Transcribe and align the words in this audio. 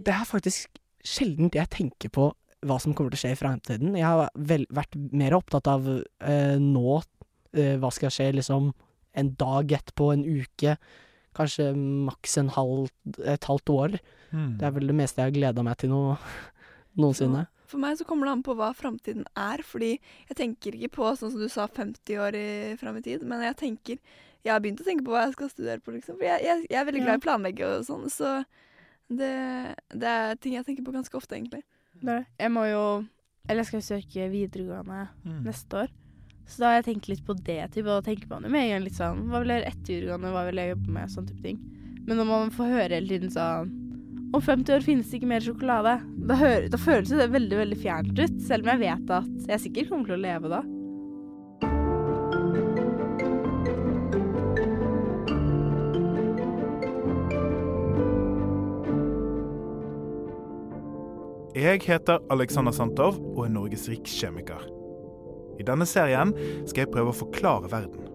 det 0.00 0.14
er 0.14 0.28
faktisk 0.28 0.80
sjelden 1.06 1.50
jeg 1.54 1.70
tenker 1.72 2.12
på 2.12 2.30
hva 2.66 2.76
som 2.82 2.92
kommer 2.92 3.12
til 3.12 3.20
å 3.20 3.22
skje 3.22 3.34
i 3.34 3.40
fremtiden. 3.40 3.94
Jeg 3.96 4.04
har 4.04 4.32
vel, 4.36 4.66
vært 4.74 4.96
mer 5.16 5.36
opptatt 5.38 5.68
av 5.70 5.86
eh, 5.88 6.56
nå, 6.60 6.98
eh, 7.56 7.76
hva 7.80 7.92
skal 7.94 8.12
skje 8.12 8.30
liksom 8.36 8.72
en 9.20 9.30
dag 9.40 9.72
etterpå, 9.78 10.10
en 10.12 10.26
uke, 10.26 10.76
kanskje 11.36 11.70
maks 11.76 12.36
en 12.42 12.50
halv, 12.52 12.90
et 13.24 13.48
halvt 13.48 13.72
år. 13.72 13.96
Mm. 14.30 14.58
Det 14.60 14.68
er 14.68 14.76
vel 14.76 14.92
det 14.92 14.98
meste 14.98 15.22
jeg 15.22 15.30
har 15.30 15.38
gleda 15.38 15.64
meg 15.66 15.80
til 15.80 15.92
noe, 15.94 16.18
noensinne. 17.00 17.46
For 17.70 17.80
meg 17.80 17.96
så 18.00 18.04
kommer 18.06 18.26
det 18.26 18.34
an 18.34 18.44
på 18.44 18.56
hva 18.58 18.72
framtiden 18.74 19.24
er, 19.38 19.62
fordi 19.66 19.94
jeg 19.94 20.36
tenker 20.38 20.76
ikke 20.76 20.96
på 20.98 21.12
sånn 21.16 21.32
som 21.32 21.42
du 21.42 21.48
sa 21.48 21.68
50 21.70 22.18
år 22.20 22.36
i, 22.36 22.48
fram 22.80 22.98
i 22.98 23.04
tid, 23.06 23.22
men 23.26 23.46
jeg 23.46 23.56
tenker 23.62 24.02
Jeg 24.40 24.54
har 24.54 24.60
begynt 24.64 24.80
å 24.80 24.84
tenke 24.86 25.04
på 25.04 25.12
hva 25.12 25.26
jeg 25.26 25.34
skal 25.34 25.50
studere 25.52 25.82
på, 25.84 25.92
liksom. 25.92 26.16
For 26.16 26.24
jeg, 26.24 26.40
jeg, 26.46 26.62
jeg 26.70 26.78
er 26.80 26.86
veldig 26.88 27.00
glad 27.02 27.18
i 27.18 27.20
å 27.20 27.24
planlegge 27.26 27.66
og 27.68 27.82
sånn, 27.84 28.06
så 28.08 28.30
det, 29.10 29.74
det 29.90 30.08
er 30.10 30.36
ting 30.40 30.54
jeg 30.54 30.64
tenker 30.66 30.84
på 30.86 30.92
ganske 30.94 31.16
ofte, 31.18 31.34
egentlig. 31.38 31.62
Det 32.00 32.12
er. 32.20 32.26
Jeg 32.40 32.52
må 32.54 32.62
jo 32.70 32.82
Eller 33.48 33.62
jeg 33.64 33.66
skal 33.70 33.80
jo 33.80 33.88
søke 33.88 34.28
videregående 34.30 35.08
Mm. 35.24 35.42
neste 35.44 35.76
år. 35.84 35.88
Så 36.46 36.58
da 36.58 36.66
har 36.70 36.82
jeg 36.82 36.84
tenkt 36.94 37.08
litt 37.08 37.24
på 37.26 37.34
det. 37.44 37.70
Typ, 37.72 37.86
og 37.86 38.00
da 38.02 38.10
tenker 38.10 38.28
man 38.28 38.42
jo 38.44 38.50
med 38.50 38.62
en 38.64 38.70
gang 38.74 38.84
litt 38.84 38.96
sånn 38.98 39.28
Hva 39.30 39.40
vil 39.40 39.48
jeg 39.52 39.60
gjøre 39.62 39.70
etter 39.72 39.92
videregående? 39.94 40.32
Hva 40.34 40.44
vil 40.48 40.60
jeg 40.62 40.72
jobbe 40.74 40.90
med? 40.96 41.08
Sånn 41.10 41.28
type 41.28 41.42
ting. 41.42 41.60
Men 42.06 42.16
når 42.20 42.26
man 42.26 42.50
får 42.50 42.72
høre 42.74 42.94
hele 42.96 43.08
tiden 43.08 43.30
sånn 43.30 43.76
Om 44.34 44.40
50 44.46 44.74
år 44.76 44.82
finnes 44.86 45.10
det 45.10 45.18
ikke 45.20 45.26
mer 45.30 45.40
sjokolade. 45.42 45.94
Da, 46.26 46.34
hører, 46.38 46.68
da 46.70 46.78
føles 46.78 47.08
det 47.10 47.30
veldig 47.32 47.56
veldig 47.58 47.78
fjernt 47.82 48.18
ut. 48.18 48.36
Selv 48.46 48.62
om 48.62 48.70
jeg 48.70 48.78
vet 48.86 49.10
at 49.10 49.48
jeg 49.50 49.60
sikkert 49.64 49.88
kommer 49.90 50.06
til 50.06 50.14
å 50.18 50.22
leve 50.22 50.48
da. 50.52 50.60
Jeg 61.50 61.80
heter 61.82 62.20
Alexander 62.30 62.70
Santov 62.70 63.16
og 63.32 63.40
er 63.42 63.50
Norges 63.50 63.88
rikskjemiker. 63.90 64.60
I 65.58 65.64
denne 65.66 65.82
serien 65.88 66.30
skal 66.68 66.84
jeg 66.84 66.90
prøve 66.92 67.10
å 67.10 67.16
forklare 67.16 67.66
verden. 67.72 68.06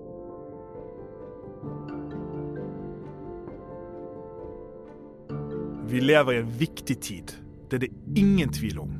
Vi 5.91 5.99
lever 5.99 6.31
i 6.31 6.39
en 6.45 6.55
viktig 6.63 6.97
tid. 7.03 7.35
Det 7.67 7.81
er 7.81 7.83
det 7.83 7.91
ingen 8.15 8.55
tvil 8.55 8.79
om. 8.85 8.95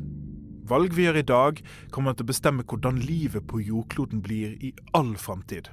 Valg 0.67 0.91
vi 0.97 1.07
gjør 1.07 1.21
i 1.21 1.27
dag, 1.31 1.63
kommer 1.95 2.11
til 2.11 2.27
å 2.27 2.33
bestemme 2.33 2.67
hvordan 2.67 2.99
livet 3.07 3.47
på 3.47 3.63
jordkloden 3.63 4.19
blir 4.25 4.59
i 4.59 4.75
all 4.99 5.15
framtid. 5.15 5.71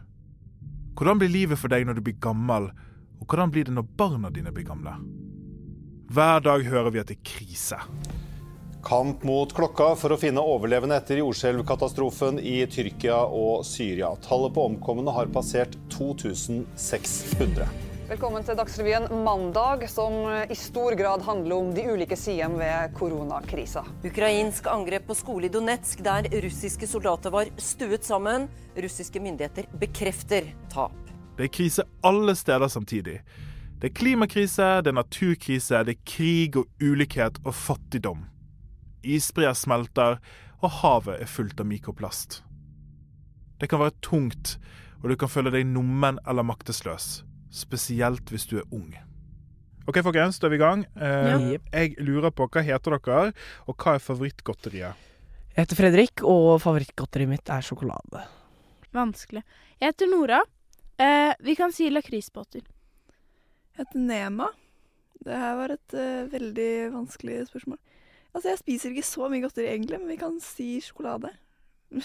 Hvordan 0.95 1.19
blir 1.19 1.35
livet 1.35 1.59
for 1.59 1.73
deg 1.73 1.89
når 1.89 1.99
du 1.99 2.07
blir 2.07 2.21
gammel, 2.23 2.71
og 3.19 3.27
hvordan 3.27 3.51
blir 3.51 3.67
det 3.67 3.75
når 3.75 3.91
barna 3.99 4.31
dine 4.31 4.55
blir 4.55 4.71
gamle? 4.71 4.95
Hver 6.13 6.45
dag 6.45 6.63
hører 6.63 6.93
vi 6.93 7.03
at 7.03 7.11
det 7.11 7.19
er 7.19 7.27
krise. 7.27 7.81
Kamp 8.83 9.23
mot 9.23 9.53
klokka 9.55 9.93
for 9.95 10.11
å 10.11 10.17
finne 10.19 10.43
overlevende 10.43 10.97
etter 10.99 11.21
jordskjelvkatastrofen 11.21 12.41
i 12.43 12.57
Tyrkia 12.67 13.21
og 13.31 13.63
Syria. 13.67 14.09
Tallet 14.25 14.55
på 14.57 14.65
omkomne 14.67 15.15
har 15.15 15.31
passert 15.31 15.77
2600. 15.95 17.69
Velkommen 18.09 18.43
til 18.45 18.59
Dagsrevyen 18.59 19.07
mandag, 19.23 19.87
som 19.89 20.27
i 20.51 20.57
stor 20.59 20.97
grad 20.99 21.23
handler 21.23 21.55
om 21.63 21.71
de 21.77 21.85
ulike 21.95 22.19
sidene 22.19 22.59
ved 22.59 22.97
koronakrisa. 22.99 23.85
Ukrainsk 24.03 24.67
angrep 24.67 25.07
på 25.07 25.17
skole 25.17 25.47
i 25.47 25.53
Donetsk, 25.55 26.03
der 26.03 26.27
russiske 26.43 26.91
soldater 26.91 27.31
var 27.33 27.55
stuet 27.63 28.03
sammen. 28.05 28.51
Russiske 28.75 29.23
myndigheter 29.23 29.71
bekrefter 29.79 30.51
tap. 30.75 30.99
Det 31.39 31.47
er 31.47 31.55
krise 31.55 31.87
alle 32.03 32.35
steder 32.37 32.69
samtidig. 32.69 33.21
Det 33.79 33.93
er 33.93 33.97
klimakrise, 33.97 34.69
det 34.83 34.91
er 34.91 35.01
naturkrise, 35.01 35.87
det 35.87 35.97
er 35.97 36.05
krig 36.05 36.59
og 36.59 36.67
ulikhet 36.83 37.39
og 37.47 37.55
fattigdom. 37.55 38.27
Isbreer 39.03 39.55
smelter, 39.58 40.19
og 40.62 40.70
havet 40.83 41.20
er 41.22 41.31
fullt 41.31 41.61
av 41.61 41.67
mikroplast. 41.67 42.42
Det 43.58 43.69
kan 43.70 43.83
være 43.83 43.95
tungt, 44.03 44.56
og 45.02 45.11
du 45.11 45.17
kan 45.18 45.30
føle 45.30 45.52
deg 45.55 45.67
nummen 45.67 46.18
eller 46.27 46.46
maktesløs. 46.46 47.23
Spesielt 47.52 48.30
hvis 48.33 48.46
du 48.51 48.58
er 48.62 48.68
ung. 48.74 48.92
OK, 49.86 49.98
folkens, 50.07 50.39
da 50.39 50.46
er 50.46 50.55
vi 50.55 50.58
i 50.61 50.62
gang. 50.62 50.85
Uh, 50.95 51.02
Ja. 51.02 51.58
Jeg 51.74 51.96
lurer 51.98 52.30
på 52.30 52.46
hva 52.46 52.62
heter 52.62 52.96
dere, 52.96 53.33
og 53.67 53.77
hva 53.77 53.96
er 53.96 54.02
favorittgodteriet? 54.02 55.08
Jeg 55.52 55.67
heter 55.67 55.77
Fredrik, 55.77 56.23
og 56.23 56.62
favorittgodteriet 56.62 57.29
mitt 57.29 57.51
er 57.51 57.61
sjokolade. 57.67 58.23
Vanskelig. 58.95 59.42
Jeg 59.80 59.92
heter 59.92 60.11
Nora. 60.11 60.41
Uh, 61.02 61.33
vi 61.42 61.57
kan 61.58 61.74
si 61.74 61.91
lakrisbåter. 61.91 62.62
Jeg 62.62 63.83
heter 63.83 63.98
Nema. 64.07 64.48
Det 65.23 65.39
her 65.39 65.58
var 65.58 65.74
et 65.74 65.95
uh, 65.98 66.30
veldig 66.33 66.70
vanskelig 66.95 67.42
spørsmål. 67.51 67.79
Altså, 68.35 68.48
Jeg 68.48 68.59
spiser 68.63 68.91
ikke 68.95 69.05
så 69.07 69.29
mye 69.29 69.43
godteri 69.45 69.69
egentlig, 69.69 69.98
men 70.01 70.09
vi 70.09 70.17
kan 70.20 70.39
si 70.41 70.69
sjokolade. 70.81 71.31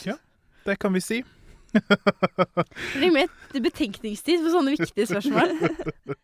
Ja. 0.05 0.17
Det 0.65 0.75
kan 0.79 0.93
vi 0.93 0.99
si. 1.03 1.21
Det 1.73 3.07
blir 3.11 3.27
et 3.27 3.63
betenkningstid 3.63 4.41
for 4.43 4.51
sånne 4.57 4.73
viktige 4.75 5.05
spørsmål. 5.07 5.53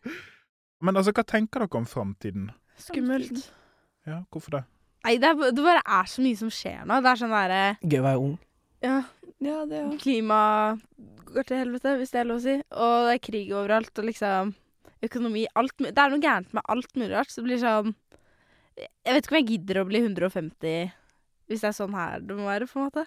Men 0.84 0.98
altså, 1.00 1.14
hva 1.16 1.22
tenker 1.24 1.62
dere 1.64 1.78
om 1.80 1.86
framtiden? 1.88 2.48
Skummelt. 2.80 3.46
Ja, 4.04 4.18
hvorfor 4.32 4.58
det? 4.58 4.62
Nei, 5.06 5.14
det, 5.20 5.30
er, 5.30 5.52
det 5.56 5.64
bare 5.64 5.80
er 5.84 6.08
så 6.10 6.24
mye 6.24 6.36
som 6.36 6.50
skjer 6.52 6.82
nå. 6.88 6.98
Det 7.04 7.10
er 7.12 7.20
sånn 7.20 7.32
derre 7.32 7.62
Gøy 7.84 8.00
å 8.00 8.04
være 8.08 8.20
ung. 8.24 8.34
Ja, 8.84 8.98
Ja, 9.44 9.62
det 9.68 9.80
òg. 9.84 9.96
klima 10.00 10.38
går 11.34 11.48
til 11.48 11.58
helvete, 11.60 11.96
hvis 12.00 12.12
det 12.14 12.20
er 12.22 12.28
lov 12.28 12.40
å 12.40 12.44
si. 12.44 12.54
Og 12.72 12.94
det 13.08 13.14
er 13.16 13.22
krig 13.24 13.52
overalt, 13.52 13.92
og 14.00 14.08
liksom 14.08 14.52
økonomi 15.04 15.46
alt, 15.56 15.74
Det 15.80 15.92
er 15.98 16.12
noe 16.12 16.22
gærent 16.24 16.52
med 16.56 16.64
alt 16.68 16.92
mulig 16.96 17.12
rart. 17.12 17.32
Så 17.32 17.40
det 17.42 17.48
blir 17.48 17.60
sånn 17.64 17.94
Jeg 18.78 19.14
vet 19.14 19.24
ikke 19.24 19.34
om 19.34 19.40
jeg 19.40 19.50
gidder 19.52 19.80
å 19.80 19.88
bli 19.88 20.00
150 20.02 20.92
hvis 21.50 21.60
det 21.60 21.68
er 21.68 21.76
sånn 21.76 21.94
her 21.96 22.22
det 22.24 22.36
må 22.38 22.48
være, 22.48 22.66
på 22.70 22.80
en 22.80 22.88
måte. 22.88 23.04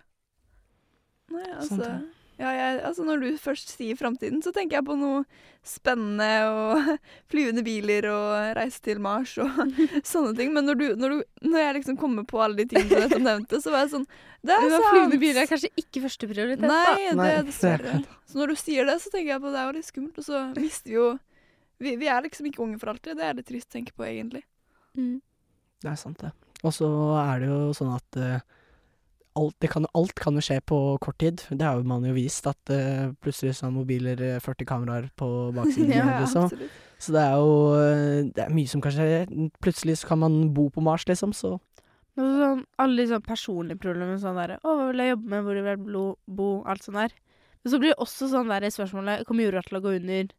Nei, 1.33 1.47
Sant, 1.65 1.81
altså, 1.81 1.89
ja, 2.37 2.51
jeg, 2.53 2.75
altså 2.85 3.03
Når 3.03 3.23
du 3.23 3.27
først 3.41 3.71
sier 3.73 3.97
framtiden, 3.99 4.39
så 4.45 4.53
tenker 4.55 4.77
jeg 4.77 4.85
på 4.87 4.95
noe 4.95 5.23
spennende 5.65 6.29
og 6.47 6.91
flyvende 7.31 7.63
biler 7.65 8.07
og 8.11 8.55
reise 8.55 8.79
til 8.85 9.01
Mars 9.03 9.33
og 9.41 9.49
sånne 10.13 10.35
ting. 10.37 10.53
Men 10.55 10.69
når, 10.69 10.79
du, 10.79 10.85
når, 11.01 11.15
du, 11.15 11.47
når 11.49 11.63
jeg 11.63 11.77
liksom 11.79 11.97
kommer 11.99 12.27
på 12.29 12.39
alle 12.45 12.61
de 12.61 12.67
tingene 12.71 12.93
du 12.93 13.03
nettopp 13.03 13.25
nevnte, 13.25 13.61
så 13.63 13.73
var 13.73 13.83
jeg 13.85 13.95
sånn 13.95 14.07
Det 14.45 14.53
er 14.53 14.67
sant! 14.69 14.89
Flyvende 14.91 15.21
biler 15.25 15.43
er 15.43 15.49
kanskje 15.49 15.73
ikke 15.81 16.03
førsteprioritet, 16.05 16.63
da. 16.63 16.69
Nei, 16.71 17.07
det 17.09 17.31
er 17.31 17.41
det 17.41 17.47
dessverre. 17.49 18.01
Så 18.29 18.39
når 18.39 18.53
du 18.53 18.61
sier 18.61 18.87
det, 18.87 18.99
så 19.01 19.11
tenker 19.11 19.33
jeg 19.33 19.43
på 19.43 19.55
det 19.55 19.63
er 19.63 19.71
jo 19.71 19.77
litt 19.79 19.89
skummelt, 19.89 20.21
og 20.21 20.29
så 20.29 20.43
mister 20.55 20.93
vi 20.93 20.99
jo 20.99 21.07
vi, 21.77 21.93
vi 21.99 22.07
er 22.09 22.23
liksom 22.25 22.47
ikke 22.49 22.63
unge 22.63 22.79
for 22.81 22.89
alltid. 22.93 23.17
Det 23.19 23.25
er 23.25 23.35
litt 23.37 23.49
trist 23.49 23.69
å 23.69 23.75
tenke 23.75 23.93
på, 23.93 24.05
egentlig. 24.07 24.41
Mm. 24.97 25.19
Det 25.83 25.91
er 25.91 25.99
sant, 25.99 26.21
det. 26.21 26.33
Og 26.65 26.73
så 26.73 26.87
er 27.21 27.43
det 27.43 27.49
jo 27.51 27.59
sånn 27.77 27.93
at 27.93 28.17
eh, 28.17 28.45
alt, 29.37 29.55
det 29.61 29.69
kan, 29.71 29.85
alt 29.97 30.15
kan 30.17 30.37
jo 30.37 30.43
skje 30.43 30.57
på 30.65 30.79
kort 31.03 31.19
tid. 31.21 31.43
Det 31.49 31.65
har 31.65 31.77
jo 31.77 31.85
man 31.87 32.05
jo 32.07 32.15
vist, 32.15 32.47
at 32.49 32.73
uh, 32.73 33.13
plutselig 33.21 33.57
så 33.57 33.67
har 33.67 33.75
mobiler 33.75 34.21
eh, 34.23 34.41
40 34.43 34.69
kameraer 34.69 35.09
på 35.15 35.29
baksiden. 35.55 35.93
Ja, 35.99 36.19
liksom. 36.21 36.49
absolutt. 36.49 36.83
Så 36.97 37.13
det 37.13 37.21
er 37.21 37.35
jo 37.37 37.57
eh, 37.77 38.29
Det 38.33 38.41
er 38.41 38.53
mye 38.57 38.69
som 38.71 38.81
kan 38.81 38.95
skje. 38.95 39.25
Plutselig 39.61 39.99
så 40.01 40.09
kan 40.09 40.21
man 40.23 40.39
bo 40.55 40.67
på 40.73 40.81
Mars, 40.81 41.05
liksom, 41.09 41.35
så 41.37 41.59
sånn, 42.17 42.63
alle 42.81 43.03
de 43.03 43.11
sånn 43.11 43.25
personlige 43.25 43.81
problemer, 43.83 44.17
sånn 44.17 44.39
derre 44.39 44.57
'Å, 44.63 44.73
hva 44.73 44.89
vil 44.89 45.03
jeg 45.03 45.13
jobbe 45.13 45.29
med? 45.29 45.43
Hvor 45.45 45.59
vil 45.59 45.69
jeg 45.69 46.13
bo 46.39 46.47
alt 46.65 46.83
sånt 46.83 46.97
der. 46.97 47.13
Men 47.63 47.71
så 47.71 47.79
blir 47.79 47.93
det 47.93 48.01
også 48.01 48.29
sånn 48.31 48.49
der 48.49 48.69
spørsmålet 48.73 49.27
Kommer 49.27 49.43
jorda 49.43 49.61
til 49.67 49.77
å 49.77 49.83
gå 49.83 49.97
under 49.99 50.33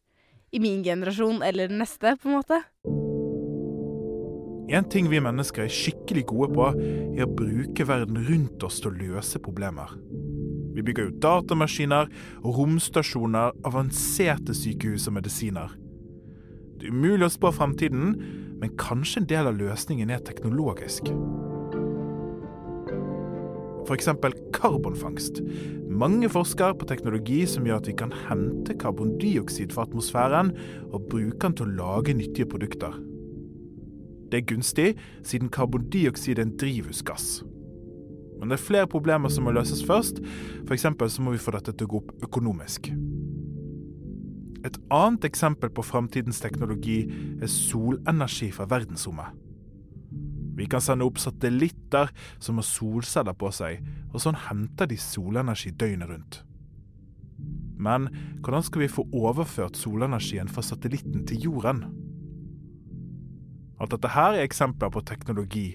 i 0.51 0.59
min 0.59 0.83
generasjon 0.83 1.43
eller 1.43 1.69
den 1.69 1.79
neste, 1.79 2.17
på 2.17 2.31
en 2.31 2.41
måte? 2.41 3.08
En 4.69 4.85
ting 4.85 5.07
vi 5.09 5.21
mennesker 5.25 5.65
er 5.65 5.73
skikkelig 5.73 6.27
gode 6.29 6.51
på, 6.53 6.67
er 7.17 7.25
å 7.25 7.33
bruke 7.33 7.87
verden 7.89 8.21
rundt 8.27 8.65
oss 8.67 8.83
til 8.83 8.91
å 8.91 8.99
løse 8.99 9.41
problemer. 9.41 9.95
Vi 10.77 10.85
bygger 10.85 11.09
ut 11.09 11.23
datamaskiner 11.25 12.11
romstasjoner, 12.45 13.57
avanserte 13.67 14.55
sykehus 14.55 15.09
og 15.09 15.17
medisiner. 15.17 15.73
Det 16.79 16.87
er 16.87 16.95
umulig 16.95 17.27
å 17.27 17.33
spå 17.33 17.51
fremtiden, 17.57 18.13
men 18.61 18.77
kanskje 18.79 19.23
en 19.23 19.31
del 19.33 19.49
av 19.51 19.59
løsningen 19.59 20.13
er 20.13 20.23
teknologisk. 20.27 21.09
F.eks. 23.89 24.11
karbonfangst. 24.53 25.41
Mange 25.89 26.29
forsker 26.29 26.77
på 26.77 26.87
teknologi 26.91 27.41
som 27.49 27.65
gjør 27.65 27.81
at 27.81 27.89
vi 27.89 27.97
kan 27.97 28.13
hente 28.29 28.77
karbondioksid 28.77 29.73
fra 29.73 29.89
atmosfæren 29.89 30.53
og 30.93 31.09
bruke 31.09 31.41
den 31.47 31.57
til 31.57 31.71
å 31.71 31.79
lage 31.81 32.19
nyttige 32.19 32.51
produkter. 32.53 32.93
Det 34.29 34.41
er 34.41 34.49
gunstig, 34.49 34.89
siden 35.25 35.53
karbondioksid 35.53 36.39
er 36.39 36.47
en 36.47 36.57
drivhusgass. 36.61 37.43
Men 38.39 38.51
det 38.51 38.59
er 38.59 38.67
flere 38.67 38.91
problemer 38.91 39.33
som 39.33 39.49
må 39.49 39.55
løses 39.57 39.83
først, 39.87 40.21
f.eks. 40.69 40.87
så 41.15 41.25
må 41.25 41.35
vi 41.35 41.43
få 41.43 41.57
dette 41.57 41.75
til 41.75 41.89
å 41.89 41.93
gå 41.95 42.03
opp 42.03 42.29
økonomisk. 42.29 42.93
Et 44.67 44.79
annet 44.95 45.27
eksempel 45.27 45.71
på 45.75 45.85
framtidens 45.87 46.41
teknologi 46.43 47.05
er 47.41 47.51
solenergi 47.51 48.51
fra 48.55 48.67
verdensrommet. 48.71 49.35
Vi 50.59 50.67
kan 50.67 50.83
sende 50.83 51.07
opp 51.07 51.21
satellitter 51.23 52.11
som 52.43 52.59
har 52.59 52.67
solceller 52.67 53.37
på 53.39 53.51
seg, 53.55 53.79
og 54.11 54.23
sånn 54.23 54.39
henter 54.49 54.91
de 54.91 54.99
solenergi 54.99 55.71
døgnet 55.79 56.11
rundt. 56.11 56.41
Men 57.79 58.09
hvordan 58.43 58.65
skal 58.67 58.83
vi 58.83 58.91
få 58.91 59.05
overført 59.15 59.79
solenergien 59.79 60.51
fra 60.51 60.65
satellitten 60.67 61.23
til 61.31 61.47
jorden? 61.47 61.85
At 63.79 63.93
dette 63.95 64.11
her 64.11 64.37
er 64.37 64.47
eksempler 64.47 64.91
på 64.93 65.05
teknologi. 65.07 65.69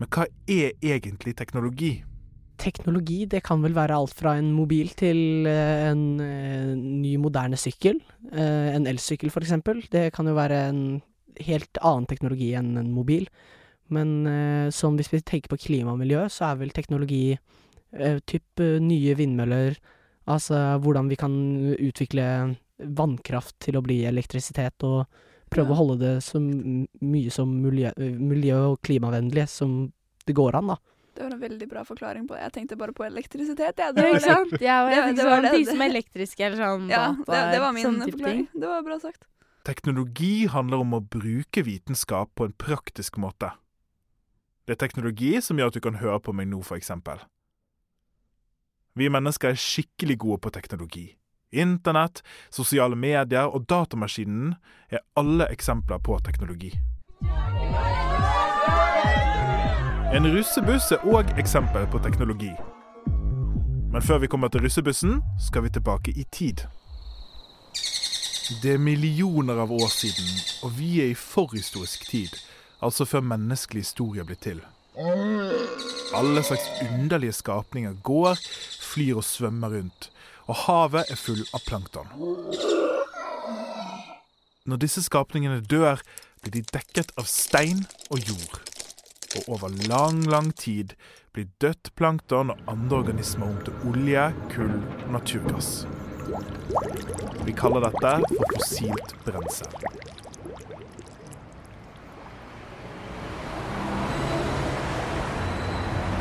Men 0.00 0.10
hva 0.12 0.26
er 0.50 0.74
egentlig 0.82 1.36
teknologi? 1.38 1.92
Teknologi, 2.62 3.24
det 3.26 3.40
kan 3.46 3.62
vel 3.64 3.74
være 3.74 3.96
alt 3.96 4.14
fra 4.14 4.36
en 4.38 4.52
mobil 4.54 4.92
til 4.98 5.48
eh, 5.48 5.88
en 5.88 6.20
eh, 6.22 6.74
ny, 6.76 7.16
moderne 7.22 7.58
sykkel. 7.58 7.98
Eh, 8.30 8.68
en 8.76 8.86
elsykkel, 8.86 9.32
eksempel. 9.34 9.82
Det 9.90 10.10
kan 10.14 10.28
jo 10.28 10.36
være 10.36 10.60
en 10.68 10.82
helt 11.42 11.80
annen 11.80 12.06
teknologi 12.10 12.52
enn 12.58 12.76
en 12.78 12.92
mobil. 12.94 13.26
Men 13.92 14.24
sånn 14.72 14.94
hvis 14.96 15.10
vi 15.12 15.18
tenker 15.20 15.50
på 15.52 15.58
klima 15.66 15.92
og 15.92 15.98
miljø, 16.00 16.22
så 16.32 16.46
er 16.46 16.60
vel 16.62 16.70
teknologi 16.72 17.34
typ 18.24 18.62
nye 18.80 19.12
vindmøller, 19.18 19.76
altså 20.32 20.78
hvordan 20.80 21.10
vi 21.10 21.18
kan 21.20 21.34
utvikle 21.76 22.24
vannkraft 22.80 23.58
til 23.60 23.76
å 23.76 23.82
bli 23.84 23.98
elektrisitet, 24.08 24.80
og 24.88 25.04
prøve 25.52 25.68
Ja. 25.68 25.74
å 25.74 25.80
holde 25.80 25.98
det 26.00 26.14
så 26.24 26.40
mye 26.40 27.30
som 27.30 27.52
miljø, 27.62 27.92
miljø- 27.98 28.72
og 28.72 28.80
klimavennlig 28.82 29.48
som 29.48 29.92
det 30.26 30.34
går 30.34 30.54
an, 30.58 30.66
da. 30.72 30.76
Det 31.14 31.22
var 31.26 31.30
en 31.36 31.40
veldig 31.40 31.68
bra 31.68 31.82
forklaring 31.84 32.26
på 32.26 32.34
det. 32.34 32.40
Jeg 32.46 32.52
tenkte 32.56 32.78
bare 32.80 32.92
på 32.96 33.04
elektrisitet, 33.04 33.76
jeg. 33.76 33.76
Ja, 33.76 33.92
Det 33.92 34.02
var 34.02 34.44
det. 34.48 34.60
Ja, 34.62 34.88
Det- 34.88 35.16
det 35.16 35.24
var 35.24 35.40
sånn, 35.40 35.42
det- 35.42 35.52
de 35.52 35.64
som 35.66 35.80
er 35.82 35.88
elektriske 35.90 36.40
eller 36.40 36.56
sånn 36.56 36.88
Ja, 36.88 37.12
det, 37.12 37.52
det 37.52 37.60
var 37.60 37.72
min 37.72 37.84
sånn 37.84 38.00
forklaring. 38.00 38.48
ting. 38.48 38.48
Det 38.60 38.66
var 38.68 38.82
bra 38.82 38.98
sagt. 38.98 39.24
Teknologi 39.64 40.46
handler 40.48 40.78
om 40.80 40.90
å 40.94 41.00
bruke 41.06 41.62
vitenskap 41.62 42.30
på 42.34 42.46
en 42.46 42.52
praktisk 42.54 43.18
måte. 43.18 43.52
Det 44.66 44.80
er 44.80 44.86
teknologi 44.88 45.40
som 45.42 45.56
gjør 45.58 45.66
at 45.66 45.74
du 45.74 45.80
kan 45.80 45.94
høre 45.94 46.18
på 46.20 46.32
meg 46.34 46.48
nå, 46.48 46.64
for 46.64 46.76
eksempel. 46.78 47.20
Vi 48.96 49.08
mennesker 49.08 49.50
er 49.50 49.54
skikkelig 49.54 50.18
gode 50.18 50.40
på 50.40 50.50
teknologi. 50.52 51.14
Internett, 51.52 52.22
sosiale 52.50 52.96
medier 52.96 53.44
og 53.52 53.66
datamaskinen 53.68 54.54
er 54.90 55.04
alle 55.16 55.48
eksempler 55.52 56.00
på 56.00 56.18
teknologi. 56.24 56.72
En 60.12 60.28
russebuss 60.28 60.90
er 60.92 61.04
òg 61.08 61.30
eksempel 61.40 61.86
på 61.92 62.00
teknologi. 62.04 62.52
Men 63.92 64.02
før 64.04 64.18
vi 64.18 64.28
kommer 64.32 64.48
til 64.48 64.64
russebussen, 64.64 65.22
skal 65.40 65.64
vi 65.64 65.70
tilbake 65.72 66.12
i 66.16 66.24
tid. 66.32 66.64
Det 68.62 68.74
er 68.74 68.78
millioner 68.78 69.60
av 69.64 69.72
år 69.72 69.88
siden, 69.88 70.28
og 70.64 70.76
vi 70.76 71.00
er 71.00 71.12
i 71.12 71.16
forhistorisk 71.16 72.08
tid, 72.10 72.36
altså 72.80 73.04
før 73.08 73.24
menneskelig 73.24 73.86
historie 73.86 74.24
blir 74.24 74.40
til. 74.40 74.60
Alle 76.14 76.42
slags 76.44 76.68
underlige 76.84 77.32
skapninger 77.32 77.96
går, 78.04 78.36
flyr 78.80 79.16
og 79.16 79.24
svømmer 79.24 79.72
rundt, 79.78 80.11
og 80.48 80.58
havet 80.66 81.10
er 81.10 81.18
full 81.18 81.42
av 81.54 81.62
plankton. 81.66 82.08
Når 84.66 84.82
disse 84.82 85.02
skapningene 85.02 85.62
dør, 85.66 86.02
blir 86.42 86.54
de 86.56 86.62
dekket 86.74 87.12
av 87.18 87.26
stein 87.30 87.84
og 88.10 88.22
jord. 88.26 88.60
Og 89.38 89.56
over 89.56 89.74
lang, 89.88 90.22
lang 90.28 90.50
tid 90.58 90.94
blir 91.32 91.48
dødt 91.62 91.92
plankton 91.96 92.52
og 92.52 92.70
andre 92.70 92.98
organismer 93.02 93.48
om 93.48 93.60
til 93.64 93.86
olje, 93.90 94.28
kull 94.52 94.74
og 94.76 95.12
naturgass. 95.16 95.70
Vi 97.46 97.54
kaller 97.58 97.86
dette 97.86 98.12
for 98.28 98.52
fossilt 98.56 99.14
brensel. 99.26 99.78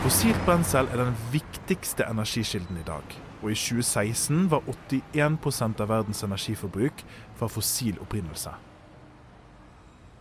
Fossilt 0.02 0.48
brensel 0.48 0.90
er 0.90 1.04
den 1.04 1.20
viktigste 1.36 2.08
energikilden 2.10 2.80
i 2.82 2.88
dag. 2.88 3.20
Og 3.42 3.52
i 3.52 3.58
2016 3.58 4.50
var 4.52 4.62
81% 4.70 5.82
av 5.82 5.90
verdens 5.90 6.24
energiforbruk 6.24 7.04
fra 7.40 7.50
fossil 7.50 7.98
opprinnelse. 8.02 8.54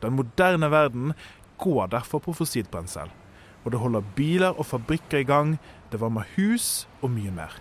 Den 0.01 0.17
moderne 0.17 0.71
verden 0.73 1.13
går 1.61 1.87
derfor 1.93 2.19
på 2.25 2.33
fossilt 2.33 2.71
brensel. 2.71 3.11
Og 3.65 3.73
det 3.73 3.81
holder 3.81 4.13
biler 4.17 4.57
og 4.57 4.67
fabrikker 4.67 5.19
i 5.19 5.29
gang, 5.29 5.59
det 5.93 6.01
varmer 6.01 6.25
hus 6.37 6.89
og 7.03 7.11
mye 7.13 7.33
mer. 7.35 7.59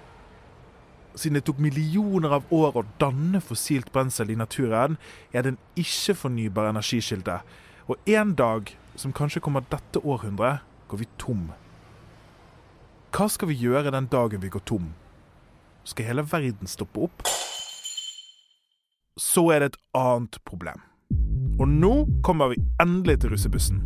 Siden 1.16 1.36
det 1.36 1.44
tok 1.50 1.60
millioner 1.60 2.38
av 2.38 2.46
år 2.54 2.78
å 2.80 2.86
danne 3.02 3.42
fossilt 3.44 3.92
brensel 3.92 4.32
i 4.32 4.38
naturen, 4.40 4.96
er 5.34 5.44
det 5.44 5.54
en 5.54 5.64
ikke-fornybar 5.76 6.70
energikilde. 6.70 7.42
Og 7.90 7.98
en 8.08 8.36
dag, 8.38 8.72
som 8.96 9.12
kanskje 9.12 9.42
kommer 9.44 9.66
dette 9.68 10.00
århundret, 10.00 10.64
går 10.88 11.04
vi 11.04 11.10
tom. 11.20 11.50
Hva 13.12 13.28
skal 13.28 13.50
vi 13.50 13.60
gjøre 13.60 13.92
den 13.92 14.08
dagen 14.08 14.40
vi 14.40 14.54
går 14.54 14.64
tom? 14.70 14.94
Skal 15.90 16.06
hele 16.06 16.24
verden 16.32 16.68
stoppe 16.68 17.00
opp? 17.00 17.24
Så 19.18 19.50
er 19.50 19.60
det 19.60 19.72
et 19.72 19.78
annet 19.98 20.38
problem. 20.46 20.84
Og 21.60 21.68
nå 21.68 21.94
kommer 22.24 22.52
vi 22.52 22.62
endelig 22.82 23.20
til 23.20 23.34
russebussen. 23.34 23.80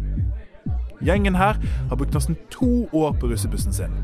Gjengen 1.03 1.35
her 1.39 1.55
har 1.89 1.95
brukt 1.95 2.13
nesten 2.13 2.35
to 2.51 2.89
år 2.91 3.15
på 3.19 3.29
russebussen 3.31 3.73
sin. 3.73 3.95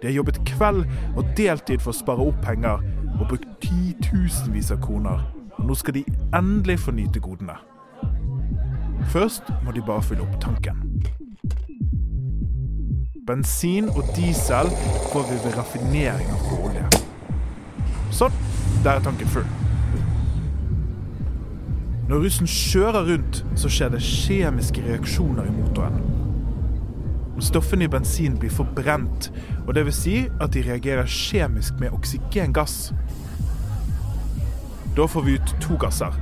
De 0.00 0.08
har 0.08 0.16
jobbet 0.16 0.40
kveld 0.48 0.86
og 1.16 1.28
deltid 1.36 1.84
for 1.84 1.92
å 1.92 1.98
spare 1.98 2.24
opp 2.24 2.40
penger 2.44 2.80
og 3.18 3.26
brukt 3.28 3.48
titusenvis 3.60 4.72
av 4.72 4.80
kroner. 4.84 5.20
Og 5.58 5.68
nå 5.68 5.76
skal 5.76 5.98
de 5.98 6.06
endelig 6.36 6.78
få 6.86 6.96
nyte 6.96 7.20
godene. 7.20 7.58
Først 9.12 9.52
må 9.64 9.76
de 9.76 9.84
bare 9.84 10.06
fylle 10.08 10.24
opp 10.24 10.40
tanken. 10.40 10.80
Bensin 13.28 13.92
og 13.92 14.08
diesel 14.16 14.72
får 15.12 15.28
vi 15.28 15.38
ved 15.44 15.60
raffinering 15.60 16.32
av 16.38 16.56
olje. 16.64 16.99
Sånn, 18.14 18.34
der 18.84 18.98
er 18.98 19.04
tanken 19.04 19.30
full. 19.30 19.48
Når 22.10 22.24
russen 22.24 22.48
kjører 22.50 23.06
rundt, 23.06 23.44
så 23.54 23.70
skjer 23.70 23.92
det 23.92 24.02
kjemiske 24.02 24.82
reaksjoner 24.82 25.46
i 25.46 25.52
motoren. 25.54 26.00
Stoffene 27.40 27.86
i 27.86 27.88
bensin 27.88 28.34
blir 28.36 28.52
forbrent, 28.52 29.30
og 29.66 29.72
det 29.76 29.86
vil 29.86 29.94
si 29.96 30.16
at 30.42 30.52
de 30.52 30.64
reagerer 30.66 31.08
kjemisk 31.08 31.78
med 31.80 31.94
oksygengass. 31.96 32.90
Da 34.98 35.06
får 35.08 35.24
vi 35.24 35.38
ut 35.38 35.54
to 35.62 35.78
gasser. 35.80 36.18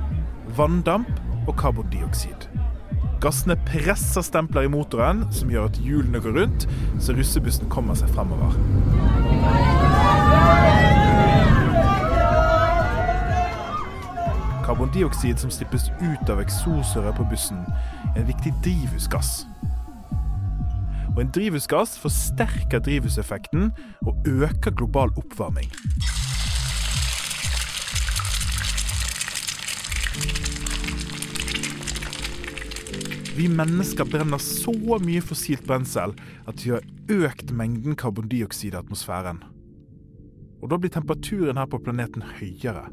Vanndamp 0.55 1.09
og 1.47 1.57
karbondioksid. 1.59 2.47
Gassene 3.19 3.57
presser 3.67 4.23
stempler 4.23 4.69
i 4.69 4.71
motoren, 4.71 5.25
som 5.35 5.51
gjør 5.51 5.67
at 5.67 5.81
hjulene 5.83 6.21
går 6.23 6.37
rundt, 6.39 6.69
så 7.03 7.17
russebussen 7.17 7.67
kommer 7.73 7.97
seg 7.99 8.13
fremover. 8.13 9.88
Karbondioksid 14.69 15.39
som 15.41 15.49
slippes 15.49 15.87
ut 15.97 16.29
av 16.29 16.43
eksosrøret 16.43 17.15
på 17.17 17.23
bussen, 17.31 17.63
er 18.11 18.19
en 18.21 18.27
viktig 18.27 18.51
drivhusgass. 18.61 19.47
Og 21.15 21.23
en 21.23 21.31
drivhusgass 21.33 21.95
forsterker 21.97 22.83
drivhuseffekten 22.85 23.71
og 24.05 24.29
øker 24.29 24.75
global 24.77 25.09
oppvarming. 25.17 25.73
Vi 33.39 33.49
mennesker 33.49 34.05
brenner 34.05 34.37
så 34.37 34.77
mye 35.01 35.25
fossilt 35.25 35.65
brensel 35.65 36.13
at 36.45 36.61
vi 36.61 36.75
har 36.77 36.85
økt 37.09 37.57
mengden 37.57 37.97
karbondioksid 37.97 38.77
i 38.77 38.83
atmosfæren. 38.85 39.41
Og 40.61 40.69
da 40.69 40.77
blir 40.77 40.93
temperaturen 40.93 41.57
her 41.57 41.65
på 41.65 41.81
planeten 41.81 42.21
høyere. 42.37 42.91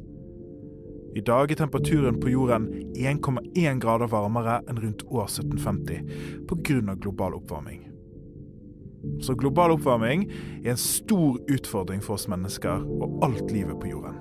I 1.16 1.20
dag 1.20 1.50
er 1.50 1.56
temperaturen 1.56 2.18
på 2.20 2.28
jorden 2.28 2.66
1,1 2.92 3.78
grader 3.80 4.10
varmere 4.12 4.58
enn 4.68 4.76
rundt 4.82 5.04
år 5.08 5.30
1750 5.30 6.02
pga. 6.44 6.94
global 7.00 7.38
oppvarming. 7.38 7.86
Så 9.24 9.32
global 9.34 9.72
oppvarming 9.78 10.26
er 10.64 10.74
en 10.74 10.76
stor 10.76 11.38
utfordring 11.48 12.02
for 12.04 12.18
oss 12.18 12.28
mennesker 12.28 12.84
og 13.00 13.24
alt 13.24 13.48
livet 13.48 13.80
på 13.80 13.94
jorden. 13.94 14.20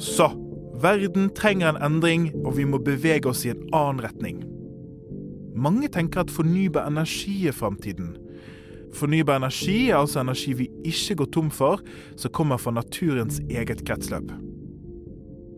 Så 0.00 0.30
verden 0.80 1.28
trenger 1.36 1.68
en 1.68 1.82
endring, 1.84 2.30
og 2.46 2.56
vi 2.56 2.64
må 2.64 2.80
bevege 2.80 3.28
oss 3.28 3.44
i 3.44 3.52
en 3.52 3.68
annen 3.76 4.00
retning. 4.08 4.40
Mange 5.52 5.92
tenker 5.92 6.24
at 6.24 6.32
fornybar 6.32 6.88
energi 6.88 7.42
er 7.46 7.52
framtiden. 7.52 8.16
Fornybar 8.92 9.40
energi 9.40 9.90
er 9.90 9.98
altså 10.02 10.20
energi 10.20 10.52
vi 10.58 10.68
ikke 10.84 11.22
går 11.22 11.30
tom 11.32 11.50
for, 11.54 11.80
som 12.16 12.32
kommer 12.34 12.60
fra 12.60 12.74
naturens 12.76 13.40
eget 13.48 13.84
kretsløp. 13.88 14.32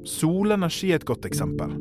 Solenergi 0.04 0.92
er 0.92 1.00
et 1.00 1.06
godt 1.08 1.24
eksempel. 1.26 1.72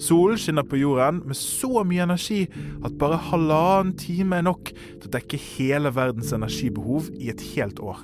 Solen 0.00 0.38
skinner 0.40 0.64
på 0.66 0.78
jorden 0.80 1.20
med 1.28 1.36
så 1.36 1.82
mye 1.86 2.04
energi 2.06 2.44
at 2.86 2.94
bare 3.00 3.18
halvannen 3.28 3.96
time 3.98 4.38
er 4.38 4.46
nok 4.46 4.70
til 4.72 5.08
å 5.08 5.14
dekke 5.18 5.40
hele 5.56 5.92
verdens 5.94 6.32
energibehov 6.34 7.10
i 7.18 7.30
et 7.32 7.42
helt 7.52 7.82
år. 7.82 8.00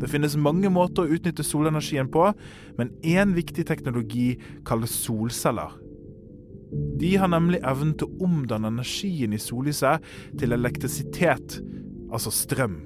Det 0.00 0.08
finnes 0.10 0.38
mange 0.40 0.70
måter 0.72 1.04
å 1.04 1.16
utnytte 1.16 1.44
solenergien 1.46 2.08
på, 2.10 2.30
men 2.78 2.90
én 3.06 3.36
viktig 3.36 3.66
teknologi 3.68 4.32
kalles 4.66 4.94
solceller. 5.04 5.76
De 6.70 7.14
har 7.16 7.30
nemlig 7.32 7.62
evnen 7.66 7.94
til 7.98 8.10
å 8.10 8.26
omdanne 8.28 8.70
energien 8.70 9.34
i 9.34 9.40
sollyset 9.40 10.04
til 10.38 10.54
elektrisitet, 10.54 11.58
altså 12.12 12.32
strøm. 12.34 12.82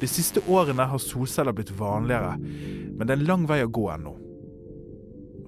De 0.00 0.08
siste 0.08 0.42
årene 0.48 0.86
har 0.88 1.02
solceller 1.02 1.56
blitt 1.56 1.72
vanligere, 1.76 2.36
men 2.40 3.06
det 3.06 3.14
er 3.14 3.18
en 3.18 3.28
lang 3.28 3.46
vei 3.48 3.60
å 3.64 3.72
gå 3.72 3.86
ennå. 3.92 4.16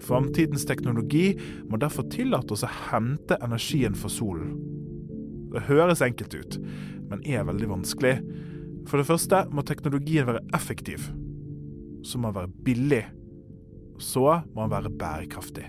Framtidens 0.02 0.66
teknologi 0.66 1.32
må 1.70 1.78
derfor 1.80 2.08
tillate 2.10 2.56
oss 2.56 2.64
å 2.66 2.72
hente 2.90 3.38
energien 3.44 3.94
fra 3.96 4.10
solen. 4.10 4.56
Det 5.52 5.66
høres 5.68 6.02
enkelt 6.04 6.34
ut, 6.34 6.58
men 7.10 7.22
er 7.28 7.46
veldig 7.46 7.68
vanskelig. 7.70 8.16
For 8.88 8.98
det 8.98 9.06
første 9.06 9.44
må 9.52 9.64
teknologien 9.66 10.26
være 10.28 10.42
effektiv. 10.56 11.06
Så 12.02 12.18
må 12.18 12.32
den 12.32 12.40
være 12.40 12.64
billig. 12.66 13.02
Så 14.02 14.26
må 14.52 14.64
han 14.64 14.72
være 14.72 14.92
bærekraftig. 14.98 15.68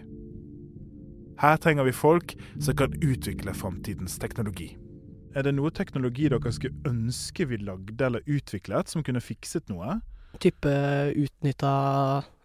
Her 1.41 1.57
trenger 1.61 1.85
vi 1.87 1.93
folk 1.95 2.35
som 2.61 2.75
kan 2.77 2.93
utvikle 3.03 3.53
framtidens 3.57 4.17
teknologi. 4.21 4.73
Er 5.33 5.45
det 5.47 5.55
noe 5.57 5.73
teknologi 5.73 6.29
dere 6.29 6.51
skulle 6.53 6.89
ønske 6.89 7.47
vi 7.49 7.57
lagde 7.61 8.05
eller 8.05 8.25
utviklet, 8.29 8.89
som 8.89 9.05
kunne 9.05 9.21
fikset 9.23 9.69
noe? 9.71 9.97
Type 10.41 10.73
utnytta 11.17 11.73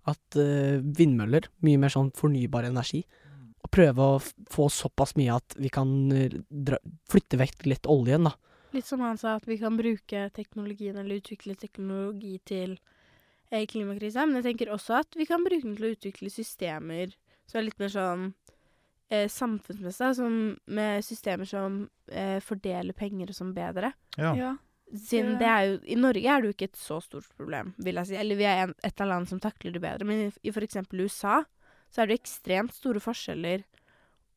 at 0.09 0.39
eh, 0.41 0.81
vindmøller, 0.81 1.51
mye 1.65 1.81
mer 1.81 1.93
sånn 1.93 2.11
fornybar 2.17 2.69
energi. 2.69 3.03
Og 3.65 3.71
prøve 3.75 4.05
å 4.15 4.21
få 4.53 4.69
såpass 4.73 5.15
mye 5.19 5.37
at 5.37 5.57
vi 5.61 5.71
kan 5.73 5.91
eh, 6.15 6.39
dra, 6.49 6.81
flytte 7.13 7.41
vekk 7.41 7.69
litt 7.69 7.89
oljen, 7.91 8.31
da. 8.31 8.35
Litt 8.73 8.89
som 8.89 9.01
han 9.05 9.21
sa, 9.21 9.37
at 9.37 9.49
vi 9.49 9.57
kan 9.61 9.77
bruke 9.77 10.27
teknologien 10.37 10.97
eller 11.01 11.21
utvikle 11.21 11.57
teknologi 11.61 12.37
til 12.49 12.77
klimakrisa. 13.51 14.27
Men 14.27 14.41
jeg 14.41 14.51
tenker 14.51 14.75
også 14.75 15.01
at 15.01 15.19
vi 15.19 15.27
kan 15.29 15.45
bruke 15.47 15.65
den 15.65 15.77
til 15.79 15.89
å 15.89 15.95
utvikle 15.97 16.33
systemer 16.33 17.15
som 17.49 17.61
er 17.61 17.69
litt 17.69 17.81
mer 17.81 17.93
sånn 17.93 18.25
eh, 19.09 19.29
samfunnsmessig, 19.33 20.15
som 20.19 20.39
med 20.67 21.05
systemer 21.07 21.49
som 21.49 21.83
eh, 22.13 22.39
fordeler 22.45 22.97
penger 22.97 23.33
og 23.33 23.39
sånn 23.39 23.55
bedre. 23.57 23.93
Ja. 24.21 24.35
Ja. 24.37 24.55
Siden 24.89 25.35
det 25.37 25.49
er 25.49 25.65
jo 25.67 25.73
I 25.85 25.97
Norge 26.01 26.29
er 26.33 26.41
det 26.41 26.49
jo 26.49 26.55
ikke 26.55 26.69
et 26.71 26.79
så 26.81 26.97
stort 27.05 27.29
problem, 27.37 27.75
vil 27.77 28.01
jeg 28.01 28.09
si. 28.09 28.17
Eller 28.21 28.39
vi 28.41 28.47
er 28.49 28.63
en, 28.67 28.75
et 28.85 29.03
av 29.03 29.11
landene 29.11 29.33
som 29.33 29.43
takler 29.43 29.75
det 29.75 29.83
bedre. 29.85 30.07
Men 30.09 30.29
i, 30.29 30.31
i 30.49 30.53
eksempel 30.53 31.05
USA 31.05 31.43
så 31.93 32.03
er 32.03 32.09
det 32.09 32.19
ekstremt 32.21 32.77
store 32.77 33.01
forskjeller 33.01 33.65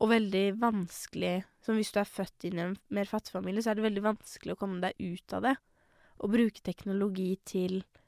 og 0.02 0.10
veldig 0.10 0.46
vanskelig 0.58 1.44
Som 1.62 1.78
hvis 1.78 1.92
du 1.94 2.00
er 2.02 2.10
født 2.10 2.48
inn 2.48 2.58
i 2.58 2.64
en 2.64 2.78
mer 2.90 3.06
fattig 3.06 3.36
familie, 3.36 3.62
så 3.62 3.70
er 3.72 3.78
det 3.78 3.86
veldig 3.86 4.02
vanskelig 4.02 4.56
å 4.56 4.58
komme 4.58 4.80
deg 4.82 4.98
ut 4.98 5.36
av 5.38 5.44
det. 5.46 5.56
Og 6.26 6.32
bruke 6.34 6.64
teknologi 6.66 7.36
til 7.46 7.84
eh, 7.84 8.01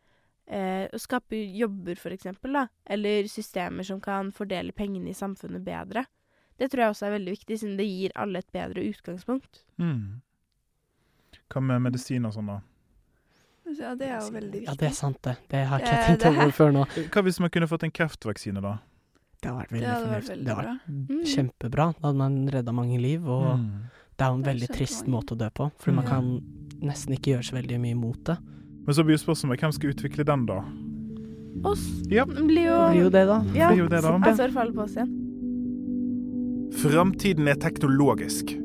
å 0.94 1.00
skape 1.00 1.38
jobber, 1.58 1.96
for 1.96 2.12
eksempel, 2.12 2.52
da. 2.54 2.68
Eller 2.86 3.24
systemer 3.32 3.84
som 3.88 4.02
kan 4.02 4.32
fordele 4.32 4.72
pengene 4.76 5.10
i 5.10 5.14
samfunnet 5.14 5.64
bedre. 5.64 6.06
Det 6.60 6.70
tror 6.70 6.84
jeg 6.84 6.90
også 6.94 7.06
er 7.08 7.16
veldig 7.20 7.32
viktig, 7.38 7.58
siden 7.60 7.78
det 7.78 7.88
gir 7.88 8.12
alle 8.16 8.40
et 8.44 8.52
bedre 8.54 8.84
utgangspunkt. 8.92 9.64
Mm. 9.80 10.22
Hva 11.50 11.62
med 11.62 11.82
medisin 11.82 12.26
og 12.26 12.34
sånn, 12.36 12.48
da? 12.48 12.60
ja, 13.80 13.94
det 13.96 14.08
er 14.10 14.20
jo 14.20 14.32
veldig 14.36 14.60
viktig. 14.60 14.68
Ja, 14.68 14.76
det 14.80 14.88
er 14.90 14.96
sant, 14.98 15.20
det. 15.26 15.38
Det 15.50 15.64
har 15.70 15.80
ikke 15.80 15.94
jeg 15.96 16.06
tenkt 16.20 16.26
over 16.30 16.52
før 16.52 16.74
nå. 16.76 16.86
Hva 17.14 17.24
hvis 17.26 17.40
man 17.44 17.50
kunne 17.54 17.68
fått 17.72 17.84
en 17.88 17.92
kreftvaksine, 17.96 18.62
da? 18.64 18.76
Det 19.44 19.50
hadde 19.52 19.60
vært 19.60 19.70
Det 19.70 19.76
veldig 19.80 19.90
hadde 19.90 20.08
vært 20.08 20.24
fornuftig. 20.24 20.30
veldig 20.34 20.46
Det 20.46 20.56
hadde 20.56 20.64
bra. 20.64 20.74
vært 20.74 21.10
Mm. 21.10 21.26
kjempebra. 21.34 21.86
Da 22.00 22.08
hadde 22.08 22.18
man 22.18 22.36
redda 22.50 22.72
mange 22.74 23.00
liv, 23.02 23.28
og 23.28 23.58
Mm. 23.60 23.90
det 24.18 24.22
er 24.26 24.30
jo 24.30 24.34
en 24.36 24.44
veldig 24.44 24.70
trist 24.76 25.08
mange. 25.08 25.14
måte 25.16 25.36
å 25.36 25.38
dø 25.38 25.50
på. 25.50 25.72
Man 25.88 26.04
Mm. 26.06 26.08
kan 26.08 26.80
nesten 26.82 27.14
ikke 27.18 27.34
gjøre 27.34 27.44
så 27.50 27.54
veldig 27.62 27.80
mye 27.80 27.96
mot 27.96 28.24
det. 28.24 28.38
Men 28.86 28.96
så 28.96 29.04
blir 29.08 29.20
spørsmålet 29.22 29.60
hvem 29.64 29.72
skal 29.76 29.94
utvikle 29.94 30.26
den, 30.28 30.46
da? 30.50 30.62
Oss 31.64 31.84
Ja. 32.10 32.26
blir 32.26 32.66
jo 32.68 32.78
Det 32.78 32.92
blir 32.92 33.04
jo 33.04 33.10
det, 33.10 33.26
da. 33.28 33.38
Ja, 33.56 33.70
blir 33.72 33.84
jo 33.84 33.88
det 33.88 34.02
da. 34.02 34.14
ansvaret 34.18 34.54
faller 34.54 34.74
på 34.74 34.82
oss 34.84 34.96
igjen. 34.98 35.20
Framtiden 36.74 37.48
er 37.48 37.56
teknologisk. 37.56 38.56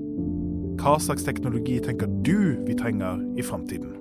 Hva 0.78 0.98
slags 0.98 1.24
teknologi 1.24 1.78
tenker 1.80 2.06
du 2.22 2.64
vi 2.64 2.74
trenger 2.74 3.20
i 3.38 3.42
framtiden? 3.42 3.94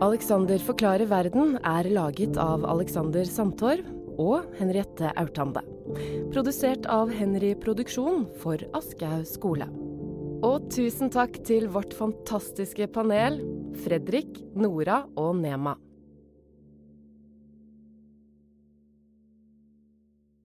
Alexander 0.00 0.58
forklarer 0.64 1.06
verden 1.10 1.58
er 1.66 1.88
laget 1.92 2.38
av 2.40 2.64
Alexander 2.64 3.26
Sandtorv 3.28 3.84
og 4.20 4.46
Henriette 4.58 5.12
Aurtande. 5.20 5.60
Produsert 6.30 6.86
av 6.90 7.12
Henry 7.14 7.54
Produksjon 7.58 8.26
for 8.42 8.62
Aschehoug 8.76 9.28
skole. 9.28 9.68
Og 10.46 10.70
tusen 10.72 11.12
takk 11.12 11.36
til 11.44 11.68
vårt 11.72 11.92
fantastiske 11.96 12.88
panel, 12.94 13.40
Fredrik, 13.84 14.38
Nora 14.56 15.02
og 15.20 15.36
Nema. 15.42 15.76